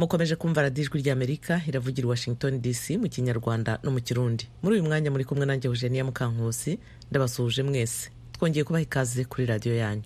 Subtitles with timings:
[0.00, 4.44] mukomeje kumva radiyo ijwi ry'amerika iravugira i washington dc mu kinyarwanda no mu kirundi.
[4.62, 6.78] Muri uyu mwanya muri kumwe nanjye eugenia mukankusi
[7.10, 8.10] ndabasuhuje mwese.
[8.32, 10.02] Twongeye kubaha ikaze kuri radiyo yanyu.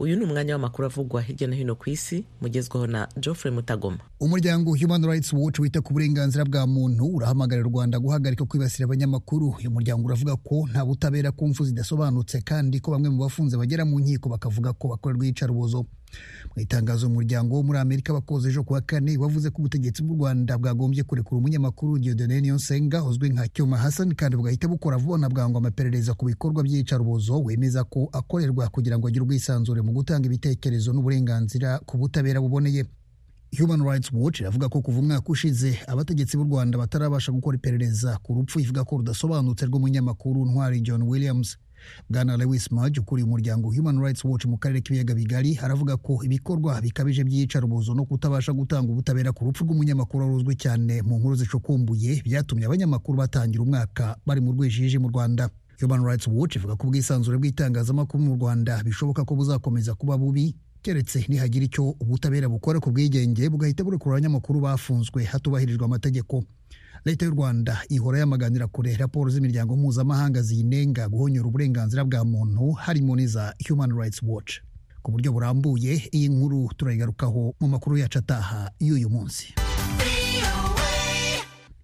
[0.00, 3.98] Uyu ni umwanya w'amakuru avugwa hirya no hino ku isi mugezweho na geoffrey mutagoma.
[4.20, 9.54] Umuryango human rights watch wita ku burenganzira bwa muntu urahamagarira u rwanda guhagarika kwibasira abanyamakuru.
[9.58, 13.84] Uyu muryango uravuga ko nta butabera ku mfu zidasobanutse kandi ko bamwe mu bafunze bagera
[13.84, 15.84] mu nkiko bakavuga ko bakorerwa iyicarubozo
[16.56, 20.58] mu itangazo umuryango wo muri amerika bakoze ejo kuwa kane wavuze ko ubutegetsi bw'u rwanda
[20.58, 25.58] bwagombye kurekura umunyamakuru diodone niyonsenga uzwi nka cyuma hasani kandi bugahita bukora vuba na bwangu.
[25.58, 31.78] Amaperereza ku bikorwa by'iyicarubozo wemeza ko akorerwa kugira ngo agire ubwisanzure mu gutanga ibitekerezo n'uburenganzira
[31.86, 32.84] ku butabera buboneye.
[33.58, 38.34] Human Rights Watch iravuga ko kuva umwaka ushize abategetsi b'u Rwanda batarabasha gukora iperereza ku
[38.34, 41.58] rupfu ivuga ko rudasobanutse rw'umunyamakuru Ntwari John Williams.
[42.10, 46.80] Bwana Lewis Mudge ukuriye umuryango Human Rights Watch mu karere k'ibiyaga bigari aravuga ko ibikorwa
[46.80, 52.22] bikabije by'iyicarubozo no kutabasha gutanga ubutabera ku rupfu rw'umunyamakuru wari uzwi cyane mu nkuru zicukumbuye
[52.24, 55.50] byatumye abanyamakuru batangira umwaka bari mu rwijiji mu Rwanda.
[55.80, 61.24] Human Rights Watch ivuga ko ubwisanzure bw'itangazamakuru mu Rwanda bishoboka ko buzakomeza kuba bubi keretse
[61.28, 66.44] nihagira icyo ubutabera bukora ku bwigenge bugahita burekura abanyamakuru bafunzwe hatubahirijwe amategeko.
[67.04, 73.16] Leta y'u rwanda ihora yamaganira kure raporo z'imiryango mpuzamahanga ziyinenga guhonyora uburenganzira bwa muntu harimo
[73.16, 74.60] n'iza human rights watch.
[75.02, 79.54] Ku buryo burambuye iyi nkuru turayigarukaho mu makuru yacu ataha y'uyu munsi.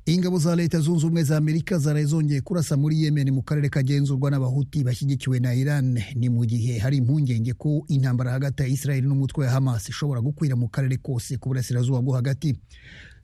[0.06, 4.30] Ingabo za leta zunze ubumwe za amerika zaraye zongeye kurasa muri yemen mu karere kagenzurwa
[4.30, 5.98] n'abahuti bashyigikiwe na iran.
[6.14, 10.56] Ni mu gihe hari impungenge ko intambara hagati ya israel n'umutwe wa hamas ishobora gukwira
[10.56, 12.54] mu karere kose ku burasirazuba bwo hagati.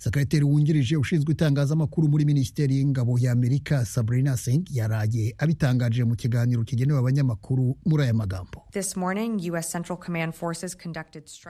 [0.03, 6.65] Sekreteri wungirije ushinzwe itangazamakuru muri minisiteri y'ingabo ya amerika sabrina singh yaraye abitangaje mu kiganiro
[6.65, 8.67] kigenewe abanyamakuru muri aya magambo.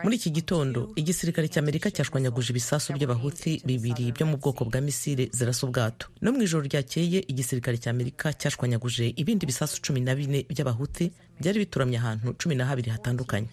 [0.04, 5.66] Muri iki gitondo igisirikare cy'amerika cyashwanyaguje ibisasu by'abahuti bibiri byo mu bwoko bwa misile zirasa
[5.66, 6.06] ubwato.
[6.20, 11.98] No mu ijoro ryakeye igisirikare cy'amerika cyashwanyaguje ibindi bisasu cumi na bine by'abahuti byari bituramye
[11.98, 13.48] ahantu cumi na habiri hatandukanye.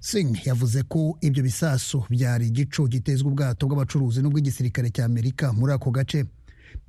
[0.00, 5.90] Singh yavuze ko ibyo bisasu byari igico gitezwa ubwato bw'abacuruzi n'ubw'igisirikare cya Amerika muri ako
[5.90, 6.24] gace.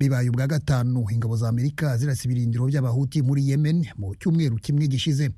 [0.00, 5.30] Bibaye ubwa gatanu ingabo za Amerika zirasa ibirindiro by'abahuti muri Yemen mu cyumweru kimwe gishize.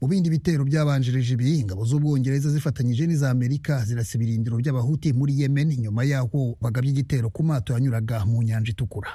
[0.00, 5.68] Mu bindi bitero byabanjirije ibi ingabo z'ubwongereza zifatanyije n'iza Amerika zirasa ibirindiro by'abahuti muri Yemen.
[5.80, 9.08] Nyuma yaho bagabye igitero ku mato yanyuraga mu nyanja itukura.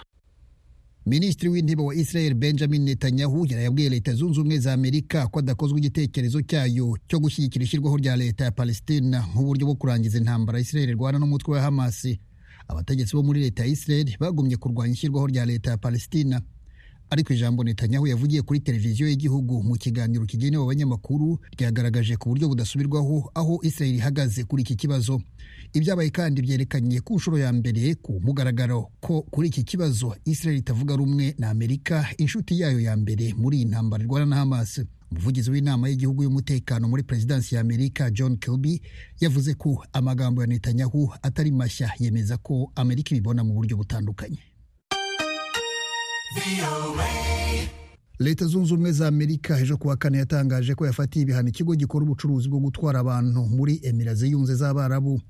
[1.09, 6.41] Minisitiri w'intebe wa israel benjamin netanyahu yarayabwiye leta zunze ubumwe za amerika ko adakozwe igitekerezo
[6.41, 11.53] cyayo cyo gushyigikira ishyirwaho rya leta ya palestina nk'uburyo bwo kurangiza intambara israel irwana n'umutwe
[11.55, 12.19] wa hamasi
[12.67, 16.41] abategetsi bo muri leta ya israel bagumye kurwanya ishyirwaho rya leta ya palestina.
[17.11, 23.31] Ariko ijambo netanyahu yavugiye kuri televiziyo y'igihugu mu kiganiro kigenewe abanyamakuru ryagaragaje ku buryo budasubirwaho
[23.33, 25.21] aho israel ihagaze kuri iki kibazo.
[25.73, 30.95] Ibyabaye kandi byerekanye ku nshuro ya mbere ku mugaragaro ko kuri iki kibazo israel itavuga
[30.95, 34.81] rumwe na amerika inshuti yayo ya mbere muri iyi ntambara irwana na hamas
[35.11, 38.81] umuvugizi w'inama y'igihugu y'umutekano muri perezidansi ya amerika john kirby
[39.21, 44.37] yavuze ko amagambo ya netanyahu atari mashya yemeza ko amerika ibibona mu buryo butandukanye.
[48.19, 52.49] Leta zunze ubumwe za amerika ejo kuwa kane yatangaje ko yafatiye ibihano ikigo gikora ubucuruzi
[52.49, 55.21] bwo gutwara abantu muri emira ziyunze z'abarabu.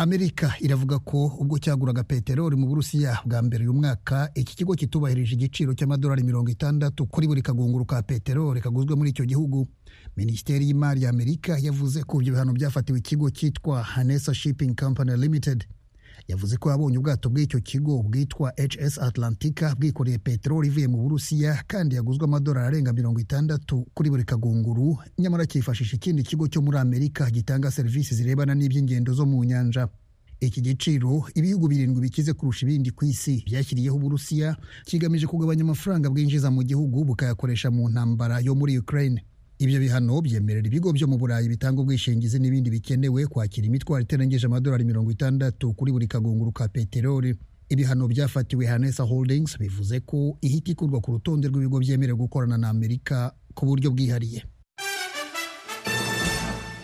[0.00, 5.34] Amerika iravuga ko ubwo cyaguraga peteroli mu burusiya bwa mbere uyu mwaka iki kigo kitubahirije
[5.36, 9.68] igiciro cy'amadolari mirongo itandatu kuri buri kagunguru ka peteroli kaguzwe muri icyo gihugu.
[10.16, 15.64] Minisiteri y'imari ya amerika yavuze ko ibyo bihano byafatiwe ikigo cyitwa hanesa shipping company limited.
[16.28, 21.94] Yavuze ko yabonye ubwato bw'icyo kigo bwitwa hs atlantica bwikoreye peteroli ivuye mu burusiya kandi
[21.96, 24.98] yaguzwe amadolari arenga mirongo itandatu kuri buri kagunguru.
[25.18, 29.88] Nyamara cyifashisha ikindi kigo cyo muri amerika gitanga serivisi zirebana n'iby'ingendo zo mu nyanja.
[30.40, 33.44] Iki giciro ibihugu birindwi bikize kurusha ibindi ku isi.
[33.46, 39.20] Byashyiriyeho uburusiya kigamije kugabanya amafaranga bwinjiza mu gihugu bukayakoresha mu ntambara yo muri ukraine.
[39.60, 44.84] Ibyo bihano byemerera ibigo byo mu burayi bitanga ubwishingizi n'ibindi bikenewe kwakira imitwaro itarengeje amadolari
[44.84, 47.34] mirongo itandatu kuri buri kagunguru ka peteroli.
[47.68, 53.34] Ibihano byafatiwe hanesa holdings bivuze ko ihita ikurwa ku rutonde rw'ibigo byemerewe gukorana na amerika
[53.54, 54.42] ku buryo bwihariye.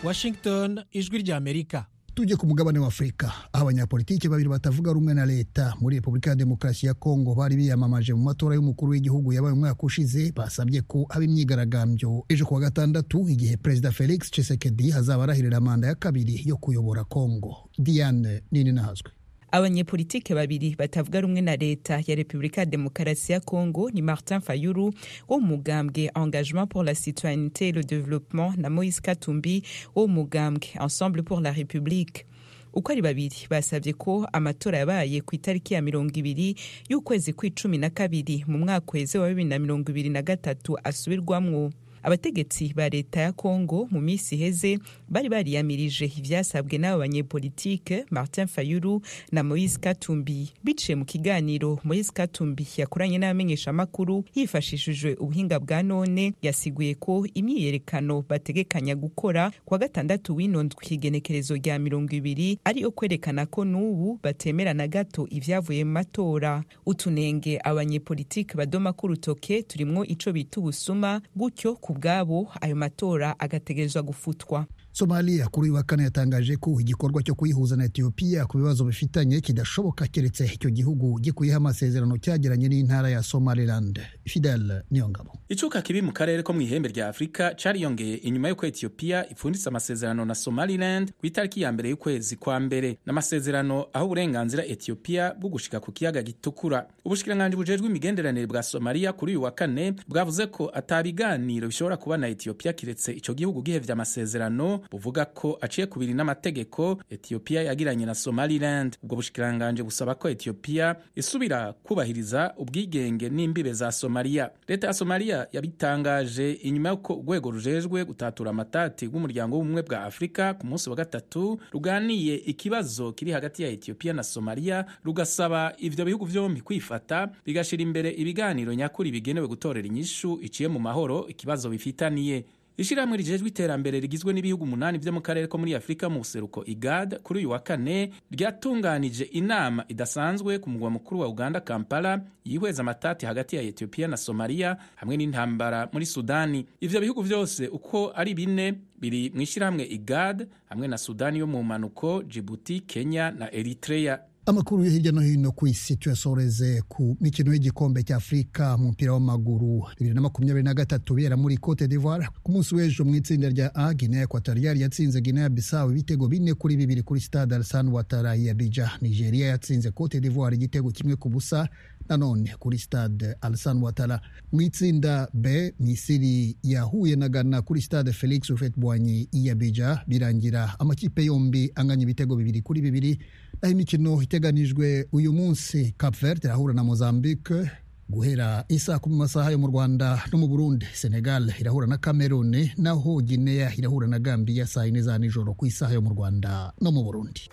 [0.05, 1.87] Washington ijwi ry'amerika
[2.17, 5.75] tujye ku mugabane wa afurika aho abanyapolitiki babiri batavuga rumwe na leta.
[5.81, 10.33] Muri repubulika ya demokarasi ya kongo bari biyamamaje mu matora y'umukuru w'igihugu yabaye umwaka ushize
[10.33, 12.25] basabye ko haba imyigaragambyo.
[12.29, 17.69] Ejo kuwa gatandatu igihe perezida felix tshisekedi hazaba arahirira manda ya kabiri yo kuyobora kongo.
[17.79, 19.11] Diane nini nahazwe.
[19.53, 24.93] Abanyepolitike babiri batavuga rumwe na leta ya repubulika ya demokarasi ya congo ni martin fayulu
[25.29, 29.63] wo mu mugambwe engagement pour la citoyenneté et le développement na moise katumbi
[29.95, 32.27] wo mu mugambwe ensemble pour la république.
[32.75, 36.57] Uko ari babiri basabye ko amatora yabaye ku itariki ya mirongo ibiri
[36.91, 41.71] y'ukwezi kw'icumi na kabiri mu mwaka uheze wa bibiri na mirongo ibiri na gatatu asubirwamwo.
[42.07, 49.03] Abategetsi ba leta ya congo mu minsi iheze bari bariyamirije ivyasabwe n'abo banyepolitike martin fayulu
[49.33, 50.53] na moise katumbi.
[50.65, 58.95] Biciye mu kiganiro moise katumbi yakoranye n'abamenyeshamakuru hifashishijwe ubuhinga bwa none yasiguye ko imyiyerekano bategekanya
[58.95, 65.27] gukora kwa gatandatu w'inondwi igenekerezo rya mirongo ibiri ariyo kwerekana ko n'ubu batemera na gato
[65.31, 66.63] ivyavuye mu matora.
[66.87, 74.67] Utunenge abanyepolitike badoma k'urutoke turimwo ico bita ubusuma gutyo ku bwabo ayo matora agategerezwa gufutwa.
[75.01, 79.41] Somaliya kuri uyu wa kane yatangaje ko igikorwa cyo kuyihuza na etiyopiya ku bibazo bifitanye
[79.41, 84.01] kidashoboka keretse icyo gihugu gikuyeho amasezerano cyagiranye n'intara ya somaliland.
[84.25, 89.29] Fidel niyongabo icuka kibi mu karere ko mu ihembe rya afurika cariyongeye inyuma y'uko etiyopiya
[89.31, 92.97] ipfunditse amasezerano na somaliland ku itariki ya mbere y'ukwezi kwa mbere.
[93.07, 96.89] N'amasezerano aho uburenganzira etiyopiya bwo gushika ku kiyaga gitukura.
[97.05, 102.29] Ubushikiranganji bujejwe imigenderanire bwa somaliya kuri uyu wa kane bwavuze ko atabiganiro bishobora kuba na
[102.29, 108.97] etiyopiya kiretse ico gihugu gihevye amasezerano buvuga ko aciye kubiri n'amategeko etiyopiya yagiranye na somaliland.
[109.03, 116.53] Ubwo bushikiranganji busaba ko etiyopiya isubira kubahiriza ubwigenge n'imbibe za somaliya leta ya somaliya yabitangaje
[116.53, 122.35] inyuma y'uko urwego rujejwe gutatura amatati rw'umuryango w'ubumwe bwa afurika ku munsi wa gatatu ruganiye
[122.37, 128.75] ikibazo kiri hagati ya etiyopiya na somaliya rugasaba ivyo bihugu vyombi kwifata bigashira imbere ibiganiro
[128.75, 132.45] nyakuri bigenewe gutorera inyishu iciye mu mahoro ikibazo bifitaniye.
[132.77, 137.19] Ishirahamwe rijejwe iterambere rigizwe n'ibihugu umunani vyo mu karere ko muri afurika mu buseruko igad
[137.23, 143.27] kuri uyu wa kane ryatunganije inama idasanzwe ku mugwa mukuru wa uganda kampala yihweza amatati
[143.27, 148.75] hagati ya etiyopiya na somaliya hamwe n'intambara muri sudani ivyo bihugu vyose uko ari bine
[149.01, 154.85] biri mu ishirahamwe igad hamwe na sudani yo mu mpanuko jibuti kenya na eritreya amakuru
[154.85, 159.85] yo hirya no hino ku isi tuyasoreze ku mikino y'igikombe cya afurika mu mupira w'amaguru.
[159.99, 162.29] Bibiri na makumyabiri na gatatu bibera muri cote d'ivoire.
[162.43, 166.77] Ku munsi w'ejo mu itsinda rya a guinea equatorial yatsinze guinea bissau ibitego bine kuri
[166.77, 171.69] bibiri kuri stade alassane ouattara ya bija nigeria yatsinze cote d'ivoire igitego kimwe ku busa
[172.09, 174.21] nanone kuri stade alassane ouattara.
[174.53, 180.79] Mu itsinda b misiri yahuye na ghana kuri stade felix ufet bwanyi ya bija birangira
[180.79, 183.19] amakipe yombi anganya ibitego bibiri kuri bibiri.
[183.63, 185.95] Aho imikino iteganijwe uyu munsi.
[185.99, 187.71] Cap vert irahura na mozambique
[188.09, 190.87] guhera isaa kumi masaha yo mu rwanda no mu burundi.
[190.95, 195.95] Senegal irahura na cameroon naho guinea irahura na gambia saa yine za nijoro ku isaha
[195.95, 197.51] yo mu rwanda no mu burundi.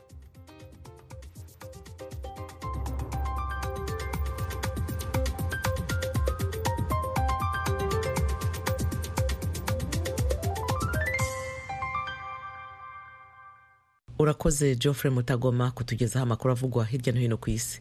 [14.24, 17.78] Urakoze geoffrey mutagoma kutugezaho amakuru avugwa hirya no hino ku isi.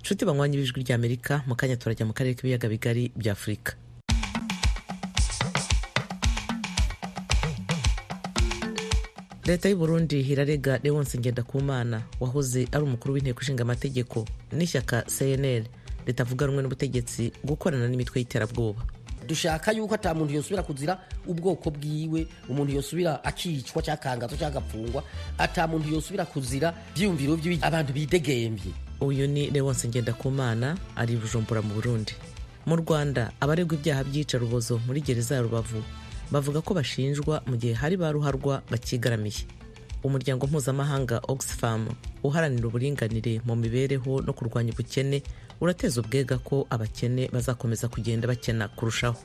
[0.00, 3.70] Nshuti banywanyi b'ijwi ry'amerika mu kanya turajya mu karere k'ibiyaga bigari bya afurika.
[9.46, 14.18] Leta y'u burundi irarega leonce ngendakumana wahoze ari umukuru w'inteko ishinga amategeko
[14.56, 15.62] n'ishyaka cnl
[16.06, 18.82] ritavuga rumwe n'ubutegetsi gukorana n'imitwe y'iterabwoba.
[19.26, 25.02] Dushaka yuko ata muntu yosubira kuzira ubwoko bwiwe umuntu yosubira akicwa cyangwa akangazwa cyangwa agapfungwa
[25.38, 31.74] ata muntu yosubira kuzira byiyumviro by'ibi abantu bidegembye uyu ni leonce ngendakumana ari bujumbura mu
[31.74, 32.14] burundi.
[32.66, 35.82] Mu rwanda abaregwa ibyaha by'iyicarubozo muri gereza ya rubavu
[36.32, 39.44] bavuga ko bashinjwa mu gihe hari ba ruharwa bakigaramiye.
[40.02, 41.86] Umuryango mpuzamahanga oxfam
[42.22, 45.22] uharanira uburinganire mu mibereho no kurwanya ubukene
[45.60, 49.18] urateza ubwega ko abakene bazakomeza kugenda bakena kurushaho.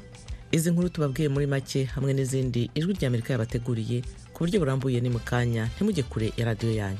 [0.52, 4.02] Izi nkuru tubabwiye muri make hamwe n'izindi ijwi ry'amerika yabateguriye
[4.34, 7.00] ku buryo burambuye ni mu kanya ntimujye kure ya radiyo yanyu.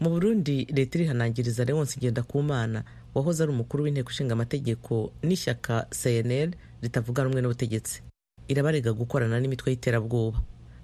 [0.00, 6.50] Mu burundi leta irihanangiriza leonce ngendakumana wahoze ari umukuru w'inteko ishinga amategeko n'ishyaka cnl
[6.82, 8.02] ritavuga rumwe n'ubutegetsi.
[8.48, 10.38] Irabarega gukorana n'imitwe y'iterabwoba.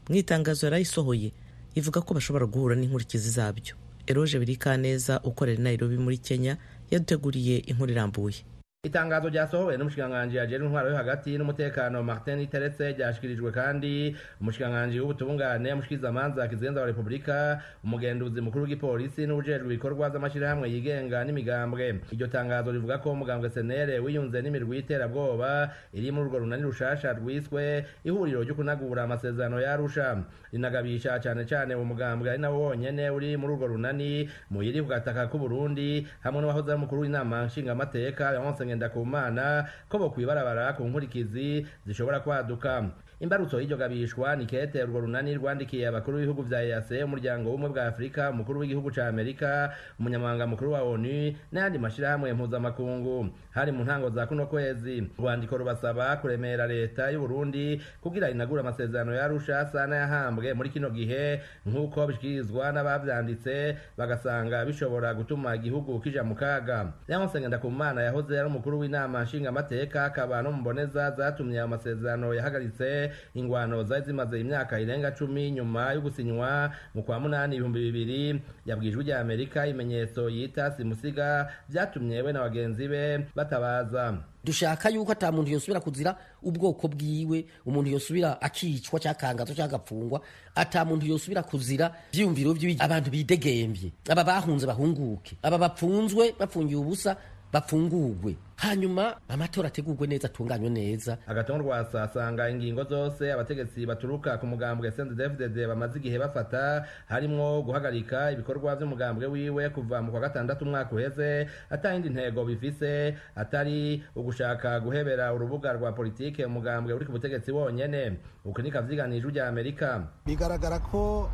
[0.08, 1.32] Mu itangazo yarayisohoye
[1.74, 3.74] ivuga ko bashobora guhura n'inkurikizi zabyo.
[4.06, 6.56] Eroge birikaneza ukorera i nairobi muri kenya
[6.90, 8.36] yaduteguriye inkuru irambuye
[8.86, 16.48] itangazo ryasohowe n'umushikiranganji ajejwe intwaro yo hagati n'umutekano martin iteretse ryashikirijwe kandi umushikiranganji w'ubutungane mushikirizamanza
[16.48, 22.00] kizigenza wa repubulika umugenduzi mukuru w'igipolisi n'ubujejwe ibikorwa z'amashyirahamwe yigenga n'imigambwe.
[22.12, 27.86] Iryo tangazo rivuga ko umugambwe senere wiyunze n'imirwi y'iterabwoba iri muri urwo runani rushasha rwiswe
[28.04, 30.24] ihuriro ryo kunagura amasezerano yarusha.
[30.52, 35.26] Rinagabisha cane cane uwo mugambwe ari nawo wonyene uri muri urwo runani muyiri ku gataka
[35.30, 38.30] k'uburundi hamwe n'uwahoze ari umukuru w'inama nshingamateka
[38.72, 42.88] ngendakumana ko bokwibarabara ku nkurikizi zishobora kwaduka
[43.22, 47.86] imbarutso y'iryo gabishwa ni kete urwo runani rwandikiye abakuru b'ibihugu vya EAC umuryango w'ubumwe bwa
[47.86, 53.30] Afurika umukuru w'igihugu ca Amerika umunyamabanga mukuru wa ONU n'ayandi mashirahamwe mpuzamakungu.
[53.54, 55.06] Hari mu ntango za kuno kwezi.
[55.18, 61.40] Urwandiko rubasaba kuremera leta y'u Burundi kugira inagura amasezerano yarusha asa n'ayahambwe muri kino gihe
[61.66, 66.90] nk'uko bishikirizwa n'abavyanditse bagasanga bishobora gutuma igihugu kija mu kaga.
[67.08, 73.11] Leonce Ngendakumana yahoze ari umukuru w'inama nshingamateka akaba no mu mboneza zatumye ayo masezerano yahagaritse
[73.34, 79.02] ingwano zari zimaze imyaka irenga cumi nyuma yo gusinywa mu kwa munani ibihumbi bibiri yabwijwe
[79.04, 84.18] rya amerika ibimenyetso yita simusiga vyatumye we na bagenzi be batabaza.
[84.44, 90.20] Dushaka yuko ata muntu yosubira kuzira ubwoko bwiwe umuntu yosubira akicwa cyakangazwa cyagapfungwa
[90.54, 97.16] ata muntu yosubira kuzira vyiyumviro vyibi abantu bidegembye aba bahunze bahunguke aba bapfunzwe bapfungiye ubusa
[97.52, 101.18] bapfungurwe hanyuma amatora ategurwe neza atunganywe neza.
[101.26, 108.30] Agatongo rwasa asanga ingingo zose abategetsi baturuka ku mugambwe CNDD-FDD bamaze igihe bafata harimwo guhagarika
[108.32, 115.34] ibikorwa vy'umugambwe wiwe kuva mu kwa gatandatu umwaka uheze atayindi ntego bifise atari ugushaka guhebera
[115.34, 118.18] urubuga rwa politike umugambwe uri ku butegetsi wonyene.
[118.44, 120.06] Uku niko vyiganije rya Amerika.
[120.26, 121.28] Bigaragara ko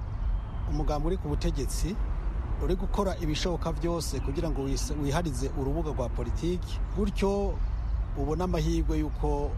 [0.71, 1.97] umugambwe uri ku butegetsi
[2.65, 4.63] uri gukora ibishoboka byose kugira ngo
[5.03, 7.55] wiharize urubuga rwa politiki gutyo
[8.19, 9.51] ubone amahirwe y'uko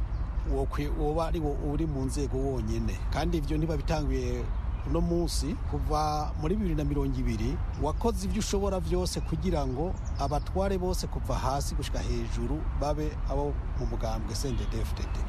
[1.01, 2.97] woba ari wo uri mu nzego wonyine.
[3.13, 4.45] Kandi ibyo ntibabitanguye
[4.89, 10.79] uno munsi kuva muri bibiri na mirongo ibiri wakoze ibyo ushobora byose kugira ngo abatware
[10.79, 15.21] bose kuva hasi gushyika hejuru babe abo mu mugambwe sendedefudede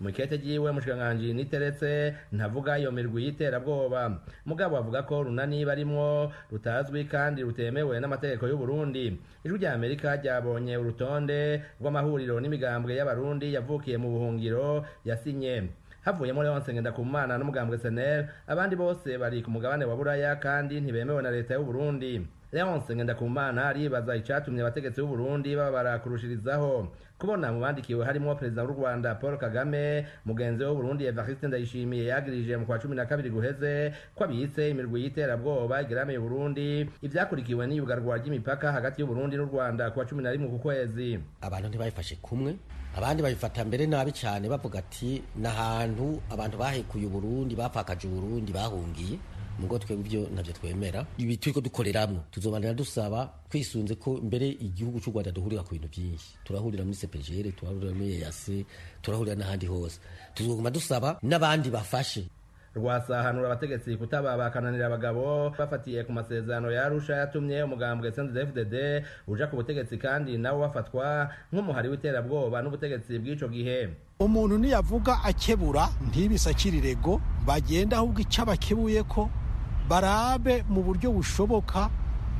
[0.00, 4.20] mukete ryiwe mushikiranganji niteretse ntavuga iyo mirwi y'iterabwoba.
[4.46, 10.76] Mugabo avuga ko runani barimwo rutazwi kandi rutemewe n'amategeko y'u Burundi ijwi rya Amerika ryabonye
[10.78, 15.68] urutonde rw'amahuriro n'imigambwe y'abarundi yavukiye mu buhungiro yasinye.
[16.06, 21.30] Havuyemo Leonce Ngendakumana n'umugambwe SNL abandi bose bari ku mugabane wa Buraya kandi ntibemewe na
[21.30, 28.04] leta y'u Burundi Leonce Ngendakumana aribaza icatumye abategetsi b'u Burundi babara kurushirizaho kubona mu bandikiwe
[28.06, 33.30] harimo perezida w'u Rwanda Paul Kagame mugenzi we Burundi Evariste Ndayishimiye yagirije mu kwa 12
[33.30, 36.86] guheze ko abitse imirwi y'iterabwoba igeramiye Burundi.
[37.02, 41.18] Ivyakurikiwe n'iyugarwa ry'imipaka hagati y'u Burundi n'u Rwanda ku wa 11 ku kwezi.
[41.42, 42.54] Abantu ntibabifashe kumwe
[42.96, 49.18] abandi babifata mbere nabi cyane bavuga ati n'ahantu abantu bahekuye Burundi bapfakaje Burundi bahungiye.
[49.58, 51.06] Mugo twebwe ibyo navyo twemera.
[51.18, 52.20] Ibi turiko dukoreramwo.
[52.30, 56.38] Tuzobanira dusaba twisunze ko mbere igihugu cy'u Rwanda duhurira ku bintu byinshi.
[56.44, 58.66] Turahurira muri CPGL turahurira muri EAC
[59.02, 59.98] turahurira n'ahandi hose.
[60.34, 62.24] Tuzoguma dusaba n'abandi bafashe.
[62.78, 68.74] Rwasahanura abategetsi kutaba bakananira abagabo bafatiye ku masezerano ya Arusha yatumye umugambwe CNDD-FDD
[69.26, 73.88] uja ku butegetsi kandi nawo wafatwa nk'umuhari w'iterabwoba n'ubutegetsi bw'ico gihe.
[74.20, 79.26] Umuntu niyavuga akebura ntibisakirirego bagenda ahubwo icyo abakebuye ko
[79.88, 81.90] barabe mu buryo bushoboka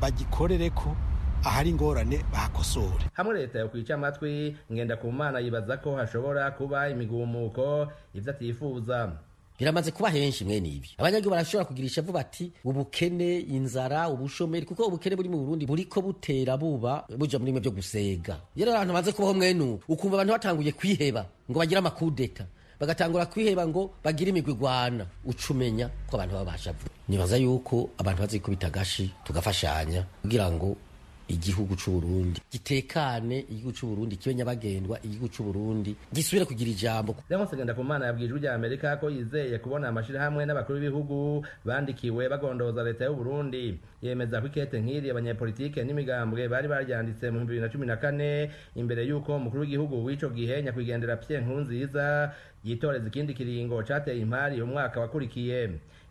[0.01, 0.95] bagikorere ko
[1.43, 3.05] ahari ingorane bakosore.
[3.13, 9.11] Hamwe leta yo kwica amatwi ngenda ku mana yibaza ko hashobora kuba imigumuko ivyo atifuza.
[9.59, 15.15] Biramaze kuba henshi mwene ibi abanyagihugu barashobora kugirisha vuba ati ubukene inzara ubushomeri kuko ubukene
[15.15, 18.37] buri mu Burundi buriko butera buba buja muri mwe byo gusega.
[18.55, 22.45] Rero abantu baze kubaho mwene ukumva abantu batanguye kwiheba ngo bagire amakudeta.
[22.79, 28.67] Bagatangura kwiheba ngo bagire imigwi igwana ucumenya ko abantu babasha vuba nibaza yuko abantu bazikubita
[28.67, 30.75] agashi tugafashanya kugira ngo
[31.29, 32.41] igihugu c'u Burundi.
[32.51, 37.15] Gitekane igihugu c'u Burundi kibe nyabagendwa igihugu c'u Burundi gisubire kugira ijambo.
[37.29, 43.15] Leonce Ngendakumana yabwijwe rya Amerika ko yizeye kubona amashirahamwe n'abakuru b'ibihugu bandikiwe bagondoza leta y'u
[43.15, 43.79] Burundi.
[44.01, 50.29] Yemeza ko ikete nk'iri abanyepolitike n'imigambwe bari baryanditse mu 2014 imbere y'uko umukuru w'igihugu w'ico
[50.33, 52.33] gihe nyakwigendera Pierre Nkurunziza
[52.63, 55.69] yitoreza ikindi kiringo cateye impari umwaka wakurikiye.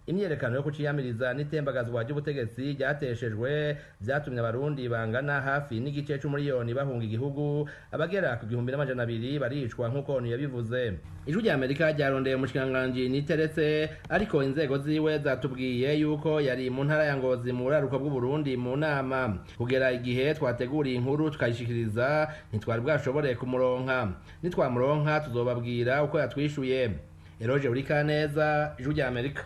[0.08, 8.40] Imyiyerekano yo kuciyamiriza n'itembagazwa ry'ubutegetsi ryateshejwe vyatumye abarundi bangana hafi n'igice c'umuriyoni bahunga igihugu abagera
[8.40, 10.96] ku gihumbi n'amajana abiri baricwa nk'uko onu yabivuze.
[11.28, 17.16] Ijwi rya amerika ryarondeye umushikiranganji niteretse ariko inzego ziwe zatubwiye yuko yari mu ntara ya
[17.20, 19.44] ngozi mu buraruko bw'uburundi mu nama.
[19.60, 24.08] Kugera igihe twateguriye inkuru tukayishikiriza ntitwari bwashobore kumuronka.
[24.42, 26.90] Nitwamuronka tuzobabwira uko yatwishuye.
[27.40, 29.44] Eroje urikaneza ijwi rya amerika.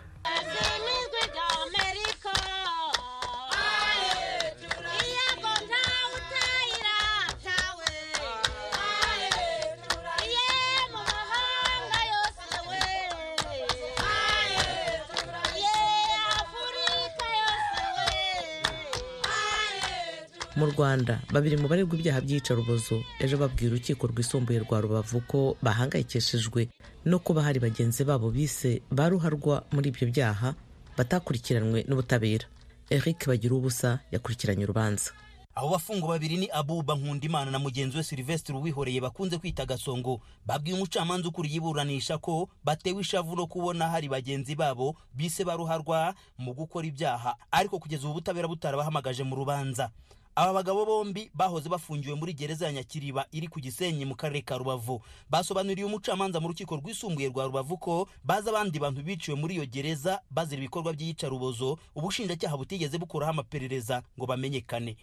[20.55, 21.19] Mu rwanda.
[21.33, 23.01] Babiri mu baregwa ibyaha by'iyicarubozo.
[23.19, 26.69] Ejo babwira urukiko rwisumbuye rwa rubavu ko bahangayikishijwe
[27.05, 30.53] no kuba hari bagenzi babo bise ba ruharwa muri ibyo byaha
[30.97, 32.45] batakurikiranwe n'ubutabera.
[32.89, 35.11] Eric bagira ubusa yakurikiranye urubanza.
[35.55, 40.21] Abo bafungwa babiri ni abuba nkundimana na mugenzi we silvestre uwihoreye bakunze kwita gasongo.
[40.45, 46.53] Babwiye umucamanza ukuriye iburanisha ko batewe ishavu no kubona hari bagenzi babo bise baruharwa mu
[46.53, 47.35] gukora ibyaha.
[47.51, 49.89] Ariko kugeza ubu ubutabera butarabahamagaje mu rubanza.
[50.35, 54.57] Aba bagabo bombi bahoze bafungiwe muri gereza ya nyakiriba iri ku gisenyi mu karere ka
[54.57, 55.01] rubavu.
[55.29, 60.21] Basobanuriye umucamanza mu rukiko rwisumbuye rwa rubavu ko bazi abandi bantu biciwe muri iyo gereza
[60.31, 64.97] bazira ibikorwa by'iyicarubozo ubushinjacyaha butigeze bukuraho amaperereza ngo bamenyekane.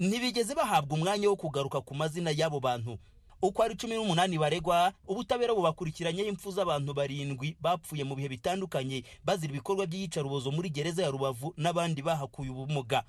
[0.00, 2.96] Ntibigeze bahabwa umwanya wo kugaruka ku mazina y'abo bantu.
[3.42, 9.52] Uko ari cumi n'umunani baregwa ubutabera bubakurikiranyeho impfu z'abantu barindwi bapfuye mu bihe bitandukanye bazira
[9.52, 13.04] ibikorwa by'iyicarubozo muri gereza ya rubavu n'abandi bahakuye ubumuga.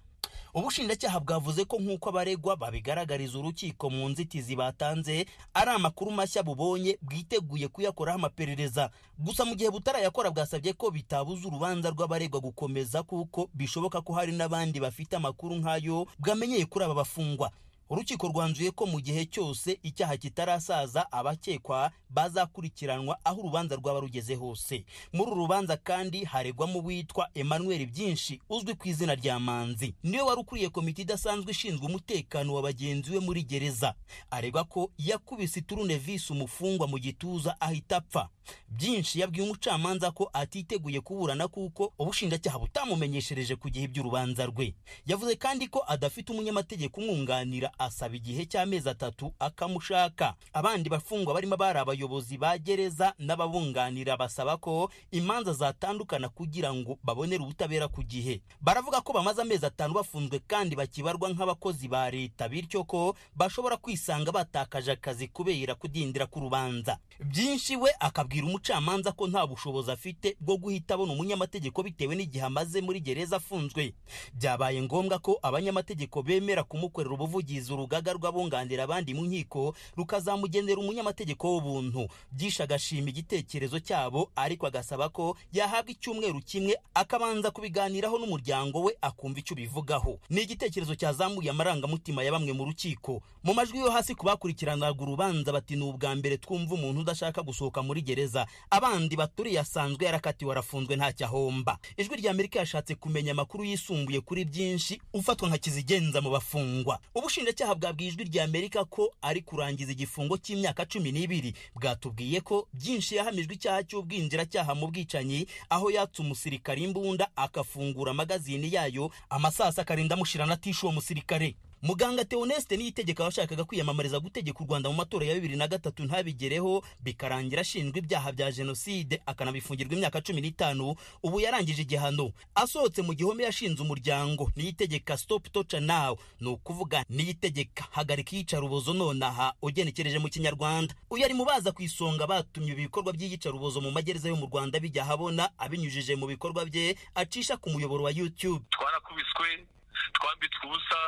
[0.54, 7.68] Ubushinjacyaha bwavuze ko nk'uko abaregwa babigaragariza urukiko mu nzitizi batanze ari amakuru mashya bubonye bwiteguye
[7.68, 8.90] kuyakoraho amaperereza.
[9.18, 14.80] Gusa mu gihe butarayakora bwasabye ko bitabuza urubanza rw'abaregwa gukomeza kuko bishoboka ko hari n'abandi
[14.80, 17.52] bafite amakuru nk'ayo bwamenyeye kuri aba bafungwa.
[17.92, 24.86] Urukiko rwanzuye ko mu gihe cyose icyaha kitarasaza abakekwa bazakurikiranwa aho urubanza rwaba rugeze hose.
[25.14, 29.94] Muri uru rubanza kandi haregwamo uwitwa emmanuel byinshi uzwi ku izina rya manzi.
[30.04, 33.94] Niwe wari ukuriye komite idasanzwe ishinzwe umutekano wa bagenzi we muri gereza.
[34.32, 38.30] Aregwa ko yakubise iturunevisi umufungwa mu gituza ahita apfa.
[38.70, 44.74] Byinshi yabwiye umucamanza ko atiteguye kuburana kuko ubushinjacyaha butamumenyeshereje ku gihe by'urubanza rwe.
[45.06, 50.34] Yavuze kandi ko adafite umunyamategeko umwunganira asaba igihe cy'amezi atatu akamushaka.
[50.54, 57.44] Abandi bafungwa barimo bari abayobozi ba gereza n'ababunganira basaba ko imanza zatandukana kugira ngo babonere
[57.44, 58.42] ubutabera ku gihe.
[58.62, 64.32] Baravuga ko bamaze amezi atanu bafunzwe kandi bakibarwa nk'abakozi ba leta bityo ko bashobora kwisanga
[64.32, 70.94] batakaje akazi kubera kudindira k'urubanza byinshi we akabwira umucamanza ko nta bushobozi afite bwo guhita
[70.96, 73.92] abona umunyamategeko bitewe n'igihe amaze muri gereza afunzwe.
[74.34, 82.08] Byabaye ngombwa ko abanyamategeko bemera kumukorera ubuvugizi urugaga rw'abunganira abandi mu nkiko rukazamugenera umunyamategeko w'ubuntu.
[82.32, 89.40] Byishe agashima igitekerezo cyabo ariko agasaba ko yahabwa icyumweru kimwe akabanza kubiganiraho n'umuryango we akumva
[89.44, 93.20] icyo ubivugaho ni igitekerezo cyazamuye amarangamutima ya bamwe mu rukiko.
[93.44, 97.82] Mu majwi yo hasi ku bakurikiranaga urubanza bati ni ubwa mbere twumva umuntu udashaka gusohoka
[97.82, 98.21] muri gereza
[98.70, 104.46] abandi baturiye asanzwe yarakatiwe arafunzwe ntacyo ahomba ijwi rya amerika yashatse kumenya amakuru yisumbuye kuri
[104.46, 107.00] byinshi ufatwa nka kizigenza mu bafungwa.
[107.16, 111.54] Ubushinjacyaha bwabwiye ijwi rya amerika ko ari kurangiza igifungo cy'imyaka cumi n'ibiri.
[111.76, 119.12] Bwatubwiye ko byinshi yahamijwe icyaha cy'ubwinjiracyaha mu bwicanyi aho yatse umusirikare imbunda akafungura amagazini yayo
[119.30, 121.56] amasasa akarinda amushirana atishe uwo musirikare.
[121.82, 126.84] Muganga Theoneste niyitegeka washakaga kwiyamamariza gutegeka u Rwanda mu matora ya bibiri na gatatu ntabigereho
[127.00, 132.32] bikarangira ashinjwa ibyaha bya jenoside akanabifungirwa imyaka cumi n'itanu ubu yarangije igihano.
[132.56, 134.52] Asohotse mu gihome yashinze umuryango.
[134.56, 136.18] Niyitegeka stop torture now.
[136.40, 140.94] Ni ukuvuga niyitegeka hagarika iyicarubozo nonaha ugenekereje mu kinyarwanda.
[141.10, 145.04] Uyu ari mu baza ku isonga batumye ibikorwa by'iyicarubozo mu magereza yo mu Rwanda bijya
[145.04, 148.66] ahabona abinyujije mu bikorwa bye acisha ku muyoboro wa YouTube.
[148.70, 149.66] Twarakubiswe
[150.14, 151.00] twambitswe ubusa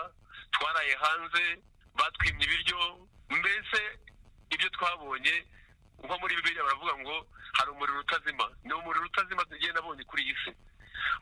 [0.54, 1.44] twaraye hanze
[1.98, 2.80] batwimye ibiryo
[3.30, 3.80] mbese
[4.54, 5.36] ibyo twabonye
[6.04, 7.16] nko muri bibiliya baravuga ngo
[7.54, 8.46] hari umuriro utazima.
[8.64, 10.52] Ni umuriro utazima tugiye nabonye kuri iyi si.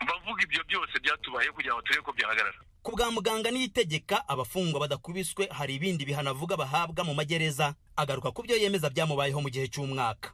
[0.04, 2.60] Mba mvuga ibyo byose byatubayeho kugira ngo turebe ko byahagarara.
[2.82, 7.76] Ku bwa muganga niyitegeka abafungwa badakubiswe hari ibindi bihano avuga bahabwa mu magereza.
[7.96, 10.34] Agaruka ku byo yemeza byamubayeho mu gihe cy'umwaka.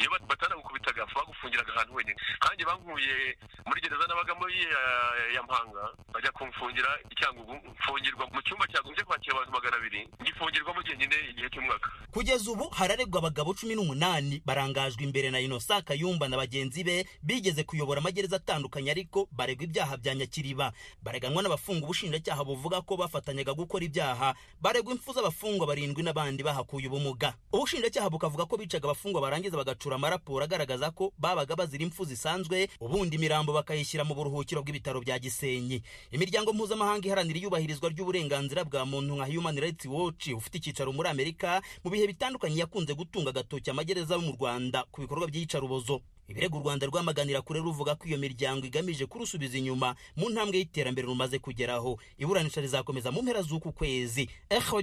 [0.00, 2.16] Iyo batanagukubitaga bamufungiraga ahantu wenyine.
[2.40, 3.14] Kandi bankuye
[3.66, 4.44] muri gereza nabagamo
[5.34, 11.16] ya mpanga bajya kumfungira icyangugu mfungirwa mu cyumba cyagombye kwakira abantu magana abiri ngifungirwamo jyenyine
[11.30, 11.88] igihe cy'umwaka.
[12.12, 17.64] Kugeza ubu hararegwa abagabo cumi n'umunani barangajwe imbere na inosa kayumba na bagenzi be bigeze
[17.64, 20.72] kuyobora amagereza atandukanye ariko baregwa ibyaha bya nyakiriba.
[21.02, 24.34] Bareganwa n'abafunga ubushinjacyaha buvuga ko bafatanyaga gukora ibyaha.
[24.60, 27.34] Baregwa impfu z'abafungwa barindwi n'abandi bahakuye ubumuga.
[27.52, 33.14] Ubushinjacyaha bukavuga ko bicaga abafungwa barangiza bagacura amaraporo agaragaza ko babaga bazira impfu zisanzwe ubundi
[33.16, 35.82] imirambo bakayishyira mu buruhukiro bw'ibitaro bya gisenyi.
[36.10, 41.62] Imiryango mpuzamahanga iharanira iyubahirizwa ry'uburenganzira bwa muntu nka human rights watch ufite icyicaro muri amerika
[41.84, 46.00] mu bihe bitandukanye yakunze gutunga agatoki amagereza yo mu rwanda ku bikorwa by'iyicarubozo.
[46.28, 51.06] Ibirego u rwanda rwamaganira kure ruvuga ko iyo miryango igamije kurusubiza inyuma mu ntambwe y'iterambere
[51.08, 51.96] rumaze kugeraho.
[52.18, 54.28] Iburanisha rizakomeza mu mpera z'uku kwezi.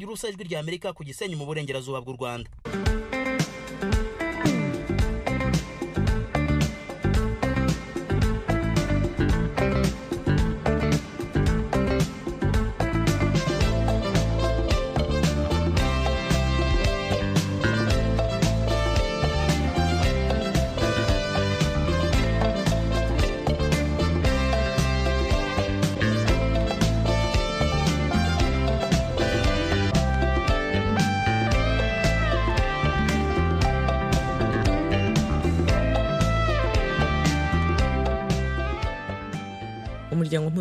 [0.05, 2.49] Urusa ijwi rya amerika ku gisenyi mu burengerazuba bw'u rwanda.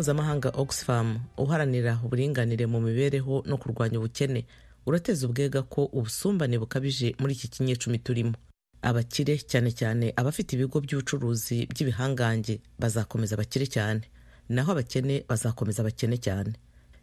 [0.05, 4.45] Mpuzamahanga oxfam uharanira uburinganire mu mibereho no kurwanya ubukene
[4.85, 8.33] urateza ubwega ko ubusumbane bukabije muri iki kinyecumi turimo.
[8.81, 14.01] Abakire cyane cyane abafite ibigo by'ubucuruzi by'ibihangange bazakomeza bakire cyane.
[14.49, 16.53] Naho abakene bazakomeza bakene cyane.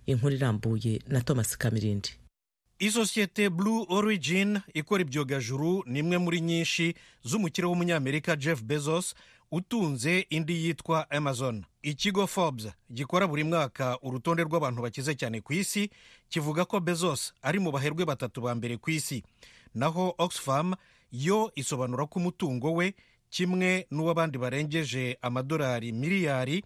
[0.06, 2.10] Inkuru irambuye na thomas kamirindi.
[2.78, 6.94] Isosiyete blue origin ikora ibyogajuru ni imwe muri nyinshi
[7.26, 9.14] z'umukire w'umunyamerika jeff bezos
[9.52, 11.64] utunze indi yitwa amazon.
[11.82, 15.90] Ikigo forbes gikora buri mwaka urutonde rw'abantu bakize cyane ku isi
[16.28, 19.22] kivuga ko bezos ari mu baherwe batatu ba mbere ku isi.
[19.74, 20.74] Naho oxfam
[21.12, 22.94] yo isobanura ko umutungo we
[23.30, 26.64] kimwe n'uw'abandi barengeje amadolari miliyari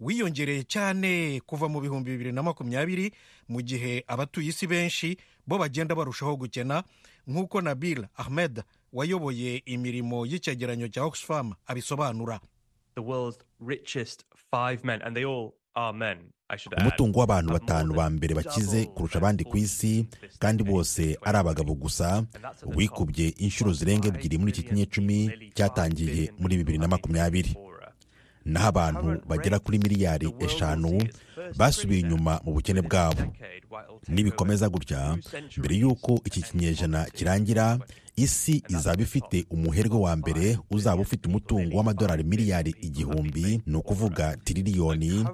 [0.00, 3.10] wiyongereye cyane kuva mu bihumbi bibiri na makumyabiri
[3.48, 6.82] mu gihe abatuye isi benshi bo bagenda barushaho gukena
[7.26, 12.40] nk'uko nabil ahmed wayoboye imirimo y'icyegeranyo cya oxfam abisobanura.
[16.80, 22.24] Umutungo w'abantu batanu ba mbere bakize kurusha abandi ku isi kandi bose ari abagabo gusa.
[22.76, 25.18] wikubye inshuro zirenga ebyiri muri iki kinyecumi
[25.54, 27.52] cyatangiye muri bibiri na makumyabiri.
[28.48, 31.04] Naho abantu bagera kuri miliyari eshanu
[31.56, 33.22] basubiye inyuma mu bukene bwabo.
[34.08, 35.18] Nibikomeza gutya
[35.58, 37.78] mbere y'uko iki kinyejana kirangira
[38.16, 45.24] isi izaba ifite umuherwe wa mbere uzaba ufite umutungo w'amadolari miliyari igihumbi ni ukuvuga tiririyoni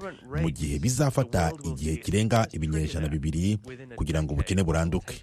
[0.43, 3.59] mu gihe bizafata igihe kirenga ibinyejana bibiri
[3.97, 5.23] kugira ngo ubukene buranduke.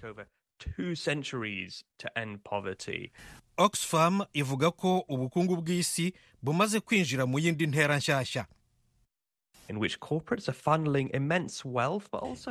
[3.56, 8.46] Oxfam ivuga ko ubukungu bw'isi bumaze kwinjira mu yindi ntera nshyashya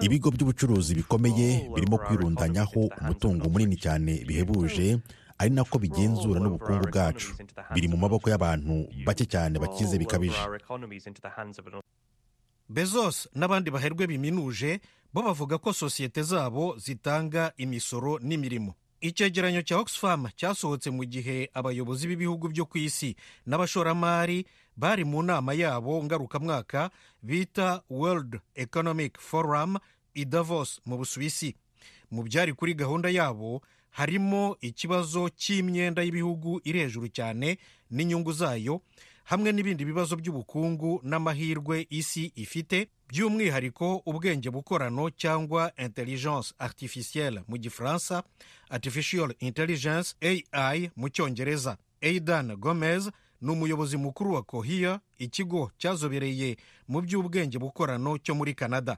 [0.01, 4.97] ibigo by'ubucuruzi bikomeye birimo kwirundanyaho umutungo munini cyane bihebuje
[5.37, 7.33] ari nako bigenzura n'ubukungu bwacu.
[7.73, 10.37] biri mu maboko y'abantu bake cyane bakize bikabije.
[12.69, 14.79] bezos n'abandi baherwe biminuje
[15.13, 18.73] bo bavuga ko sosiyete zabo zitanga imisoro n'imirimo.
[19.01, 24.45] Icyegeranyo cya oxfam cyasohotse mu gihe abayobozi b'ibihugu byo ku isi n'abashoramari
[24.77, 26.89] bari mu nama yabo ngarukamwaka
[27.21, 29.77] bita world economic forum
[30.13, 31.55] i davos mu busuwisi.
[32.11, 33.61] Mu byari kuri gahunda yabo
[33.91, 37.57] harimo ikibazo cy'imyenda y'ibihugu iri hejuru cyane
[37.91, 38.81] n'inyungu zayo
[39.23, 48.23] hamwe n'ibindi bibazo by'ubukungu n'amahirwe isi ifite by'umwihariko ubwenge bukorano cyangwa intelligence artificielle mu gifaransa
[48.69, 50.15] artificial intelligence
[50.51, 51.77] ai mu cyongereza.
[52.03, 53.09] Aidan gomez
[53.41, 54.43] ni umuyobozi mukuru wa
[55.17, 56.57] ikigo cyazobereye
[56.87, 58.97] mu by'ubwenge bukorano cyo muri canada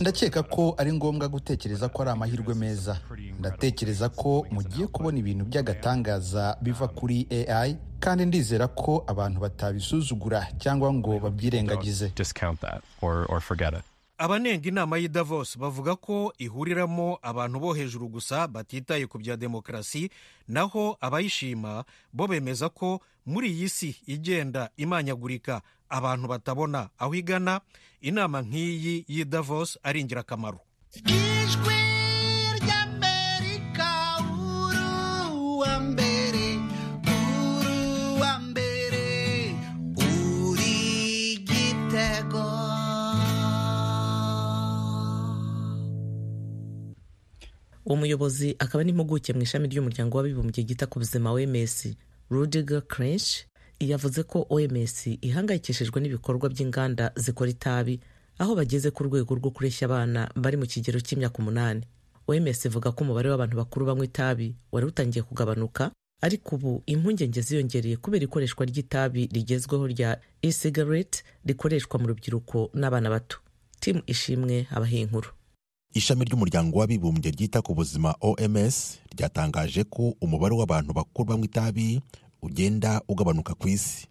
[0.00, 3.00] ndakeka ko ari ngombwa gutekereza ko ari amahirwe meza.
[3.38, 10.92] Ndatekereza ko mugiye kubona ibintu by'agatangaza biva kuri ai kandi ndizera ko abantu batabisuzugura cyangwa
[10.92, 12.12] ngo babyirengagize.
[14.18, 20.10] Abanenga inama y'i davos bavuga ko ihuriramo abantu bo hejuru gusa batitaye ku bya demokarasi
[20.48, 25.62] naho abayishima bo bemeza ko muri iyi si igenda imanyagurika.
[25.96, 27.54] abantu batabona aho igana
[28.08, 30.60] inama nk'iyi y'idavos ari ingirakamaro.
[47.84, 51.90] Umuyobozi akaba n'impuguke mu ishami ry'umuryango w'abibumbye ryita ku buzima w'emesi
[52.30, 53.36] rudiga kerenshi
[53.90, 58.00] yavuze ko oms ihangayikishijwe n'ibikorwa by'inganda zikora itabi
[58.38, 61.82] aho bageze ku rwego rwo kureshya abana bari mu kigero cy'imyaka umunani.
[62.26, 65.90] Oms ivuga ko umubare w'abantu bakuru banywa itabi wari utangiye kugabanuka
[66.22, 73.38] ariko ubu impungenge ziyongereye kubera ikoreshwa ry'itabi rigezweho rya e-cigarette rikoreshwa mu rubyiruko n'abana bato.
[73.80, 75.28] Timu ishimwe abaha inkuru
[75.94, 82.00] ishami ry'umuryango w'abibumbye ryita ku buzima oms ryatangaje ko umubare w'abantu bakuru banywa itabi
[82.42, 84.06] ugenda ugabanuka ku isi.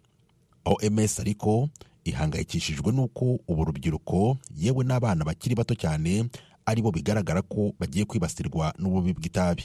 [0.64, 1.68] Oms ariko
[2.04, 6.24] ihangayikishijwe n'uko ubu rubyiruko yewe n'abana bakiri bato cyane
[6.66, 9.64] ari bo bigaragara ko bagiye kwibasirwa n'ububi bw'itabi.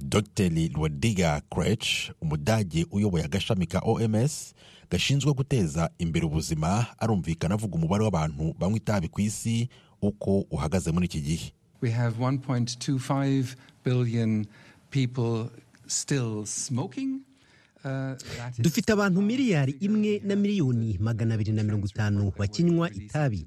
[0.00, 4.54] Dr rwadiga crech umudage uyoboye agashami ka oms
[4.90, 9.68] gashinzwe guteza imbere ubuzima arumvikana avuga umubare w'abantu banywa itabi ku isi
[10.02, 11.52] uko uhagaze muri iki gihe.
[11.80, 14.46] We have 1.25 billion
[14.90, 15.50] people
[15.86, 17.20] still smoking.
[18.58, 23.46] Dufite abantu miliyari imwe na miliyoni magana abiri na mirongo itanu bakinywa itabi.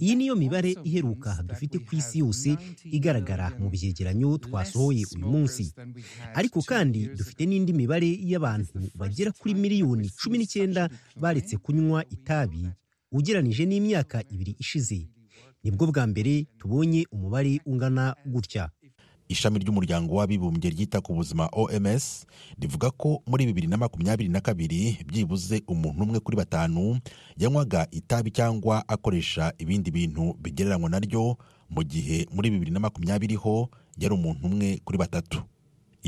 [0.00, 5.74] Iyi niyo mibare iheruka dufite ku isi yose igaragara mu byegeranyo twasohoye uyu munsi.
[6.34, 10.86] Ariko kandi dufite n'indi mibare y'abantu bagera kuri miliyoni cumi n'icyenda
[11.18, 12.68] baretse kunywa itabi
[13.12, 15.08] ugeranije n'imyaka ibiri ishize.
[15.66, 18.70] Nibwo bwa mbere tubonye umubare ungana gutya.
[19.28, 22.26] Ishami ry'umuryango w'abibumbye ryita ku buzima oms
[22.60, 27.00] rivuga ko muri bibiri na makumyabiri na kabiri byibuze umuntu umwe kuri batanu
[27.36, 31.36] yanywaga itabi cyangwa akoresha ibindi bintu bigereranywa naryo
[31.70, 33.68] mu gihe muri bibiri na makumyabiri ho
[34.00, 35.42] yari umuntu umwe kuri batatu.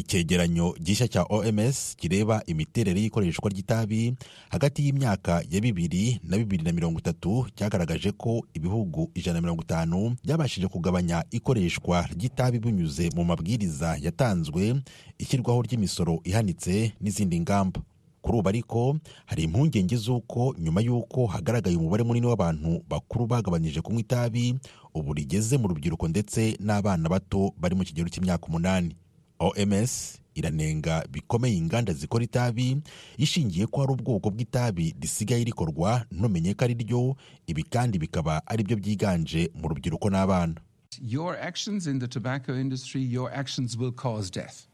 [0.01, 4.15] Icyegeranyo gishya cya oms kireba imiterere y'ikoreshwa ry'itabi
[4.49, 9.63] hagati y'imyaka ya bibiri na bibiri na mirongo itatu cyagaragaje ko ibihugu ijana na mirongo
[9.63, 14.81] itanu byabashije kugabanya ikoreshwa ry'itabi binyuze mu mabwiriza yatanzwe
[15.19, 17.81] ishyirwaho ry'imisoro ihanitse n'izindi ngamba.
[18.23, 24.01] Kuri ubu ariko hari impungenge z'uko nyuma y'uko hagaragaye umubare munini w'abantu bakuru bagabanyije kunywa
[24.01, 24.55] itabi
[24.95, 28.93] ubu rigeze mu rubyiruko ndetse n'abana bato bari mu kigero cy'imyaka umunani.
[29.41, 32.77] Oms iranenga bikomeye inganda zikora itabi
[33.19, 38.63] ishingiye ko hari ubwoko bw'itabi risigaye rikorwa ntumenye ko ari ryo ibi kandi bikaba ari
[38.65, 40.55] byo byiganje mu rubyiruko n'abana
[41.03, 44.67] Your actions in the tobacco industry, your actions will cause death.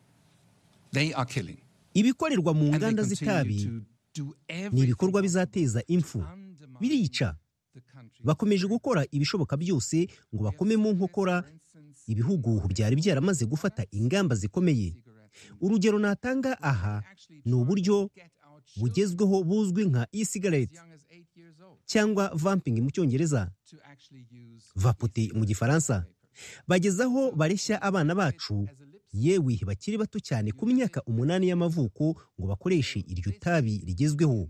[0.92, 1.59] They are killing.
[1.94, 3.70] ibikorerwa mu nganda z'itabi
[4.72, 6.24] ni ibikorwa bizateza impfu
[6.81, 7.35] birica
[8.24, 11.44] bakomeje gukora ibishoboka byose ngo bakome mu nkokora
[12.07, 14.95] ibihugu byari byaramaze gufata ingamba zikomeye.
[15.61, 17.03] Urugero natanga aha
[17.45, 18.11] ni uburyo
[18.77, 20.79] bugezweho buzwi nka e-cigarette
[21.87, 23.51] cyangwa vamping mu cyongereza.
[24.77, 26.05] Vapote mu gifaransa.
[26.69, 28.69] Bageze aho bareshya abana bacu.
[29.12, 32.05] Yewe bakiri bato cyane ku myaka umunani y'amavuko
[32.40, 34.49] ngo bakoreshe iryo tabi rigezweho.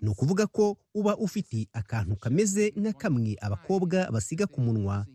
[0.00, 5.06] Ni ukuvuga ko uba ufite akantu kameze nka kamwe abakobwa basiga ku munwa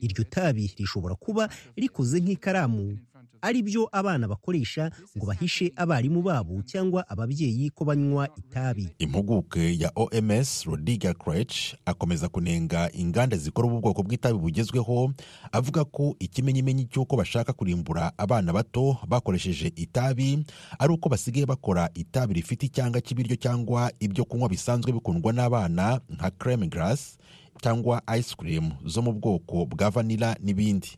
[0.00, 2.98] iryo tabi rishobora kuba rikoze nk'ikaramu.
[3.42, 8.88] Ari byo abana bakoresha ngo bahishe abarimu babo cyangwa ababyeyi ko banywa itabi.
[8.98, 15.12] Impuguke ya oms rodiga crech akomeza kunenga inganda zikora ubu bwoko bw'itabi bugezweho
[15.52, 20.44] avuga ko ikimenyimenyi cy'uko bashaka kurimbura abana bato bakoresheje itabi
[20.78, 26.30] ari uko basigaye bakora itabi rifite icyanga cy'ibiryo cyangwa ibyo kunywa bisanzwe bikundwa n'abana nka
[26.36, 27.16] creme grass
[27.62, 30.96] cyangwa ice cream zo mu bwoko bwa vanilla n'ibindi.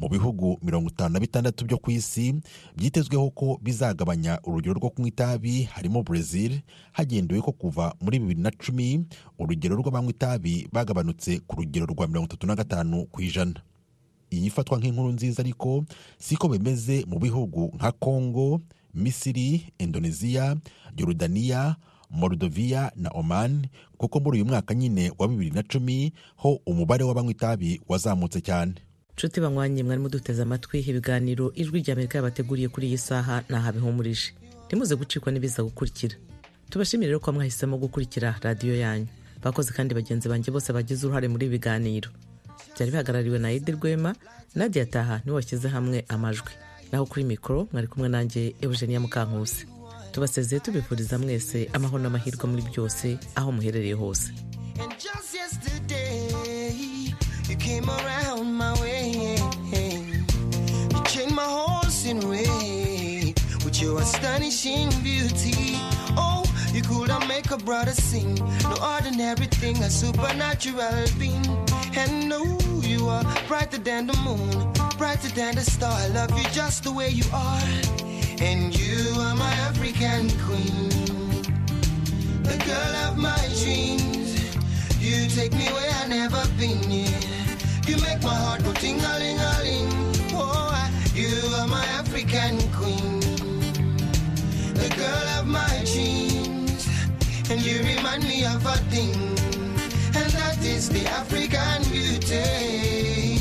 [0.00, 2.34] Mu bihugu mirongo itanu na bitandatu byo ku isi
[2.76, 6.60] byitezweho ko bizagabanya urugero rwo kunywa itabi harimo Brazil
[6.92, 9.08] hagendewe ko kuva muri bibiri na cumi
[9.40, 13.56] urugero rw'abanywa itabi bagabanutse ku rugero rwa mirongo itatu na gatanu ku ijana.
[14.30, 15.84] Iyi ifatwa nk'inkuru nziza ariko
[16.20, 18.60] siko bimeze mu bihugu nka Congo
[18.94, 20.56] Misiri Indonesia
[20.96, 21.76] Yorodaniya
[22.10, 23.66] Moldovia na Oman
[23.98, 28.74] kuko muri uyu mwaka nyine wa bibiri na cumi ho umubare w'abanywa itabi wazamutse cyane.
[29.16, 34.32] Nshuti banywanyi mwari muduteze amatwi ibiganiro ijwi rya amerika yabateguriye kuri iyi saha ntahabihumurije
[34.66, 36.16] ntimuze gucikwa n'ibiza gukurikira.
[36.70, 39.06] Tubashimire rero ko mwahisemo gukurikira radiyo yanyu.
[39.42, 42.10] Bakoze kandi bagenzi banjye bose bagize uruhare muri ibi biganiro.
[42.74, 44.14] Byari bihagarariwe na edi rwema
[44.54, 46.50] nadia taha ni we washyize hamwe amajwi.
[46.92, 49.66] Naho kuri mikoro mwari kumwe nanjye eugenia mukankusi.
[50.16, 53.06] Tubasezeye tubifuriza mwese amahoro n'amahirwe muri byose
[53.38, 54.32] aho muherereye hose
[57.50, 59.36] You came around my way.
[60.92, 65.78] You changed my horse in way with your astonishing beauty.
[66.24, 66.42] Oh,
[66.74, 68.34] you could make a brother sing.
[68.70, 71.46] No ordinary thing, a supernatural being.
[72.00, 72.42] And no,
[72.82, 75.92] you are brighter than the moon, brighter than the star.
[75.92, 78.05] I love you just the way you are.
[78.38, 80.90] And you are my African queen,
[82.42, 84.36] the girl of my dreams.
[85.00, 86.90] You take me where I never been.
[86.90, 87.08] Yeah.
[87.86, 89.88] You make my heart go ting a ling ling.
[90.34, 93.20] Oh, you are my African queen,
[94.74, 96.86] the girl of my dreams.
[97.50, 99.14] And you remind me of a thing,
[100.14, 103.35] and that is the African beauty.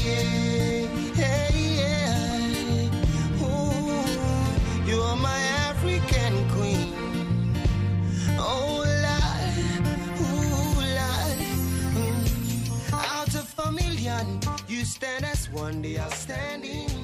[14.86, 16.95] stand as one day outstanding